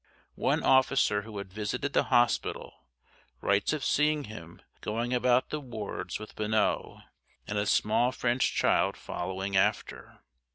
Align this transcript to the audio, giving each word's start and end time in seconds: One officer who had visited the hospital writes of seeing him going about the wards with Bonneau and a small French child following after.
One 0.39 0.63
officer 0.63 1.21
who 1.21 1.37
had 1.37 1.53
visited 1.53 1.93
the 1.93 2.05
hospital 2.05 2.85
writes 3.39 3.71
of 3.71 3.85
seeing 3.85 4.23
him 4.23 4.63
going 4.81 5.13
about 5.13 5.49
the 5.51 5.59
wards 5.59 6.17
with 6.17 6.35
Bonneau 6.35 7.01
and 7.45 7.59
a 7.59 7.67
small 7.67 8.11
French 8.11 8.51
child 8.55 8.97
following 8.97 9.55
after. 9.55 10.17